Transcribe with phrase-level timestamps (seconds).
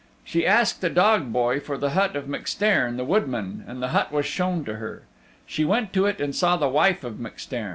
[0.23, 4.11] She asked a dog boy for the hut of MacStairn the Woodman and the hut
[4.11, 5.03] was shown to her.
[5.45, 7.69] She went to it and saw the wife of MacStairn.